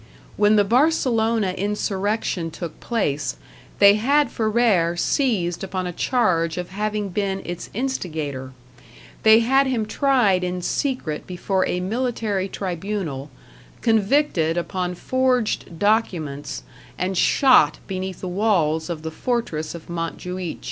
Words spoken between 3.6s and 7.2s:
they had Ferrer seized upon a charge of having